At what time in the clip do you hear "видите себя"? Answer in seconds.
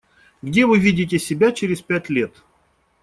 0.79-1.51